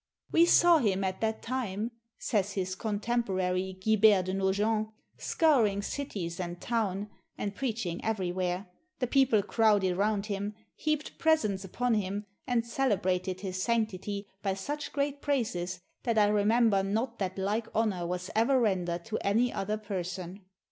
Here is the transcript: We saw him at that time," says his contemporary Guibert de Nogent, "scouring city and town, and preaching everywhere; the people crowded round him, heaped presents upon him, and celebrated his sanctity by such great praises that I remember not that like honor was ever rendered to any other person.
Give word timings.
We 0.33 0.47
saw 0.47 0.79
him 0.79 1.03
at 1.03 1.21
that 1.21 1.43
time," 1.43 1.91
says 2.17 2.53
his 2.53 2.73
contemporary 2.73 3.77
Guibert 3.85 4.25
de 4.25 4.33
Nogent, 4.33 4.87
"scouring 5.19 5.83
city 5.83 6.27
and 6.39 6.59
town, 6.59 7.07
and 7.37 7.53
preaching 7.53 8.03
everywhere; 8.03 8.65
the 8.97 9.05
people 9.05 9.43
crowded 9.43 9.95
round 9.95 10.25
him, 10.25 10.55
heaped 10.75 11.19
presents 11.19 11.63
upon 11.63 11.93
him, 11.93 12.25
and 12.47 12.65
celebrated 12.65 13.41
his 13.41 13.61
sanctity 13.61 14.25
by 14.41 14.55
such 14.55 14.91
great 14.91 15.21
praises 15.21 15.79
that 16.01 16.17
I 16.17 16.29
remember 16.29 16.81
not 16.81 17.19
that 17.19 17.37
like 17.37 17.67
honor 17.75 18.07
was 18.07 18.31
ever 18.35 18.59
rendered 18.59 19.05
to 19.05 19.19
any 19.23 19.53
other 19.53 19.77
person. 19.77 20.41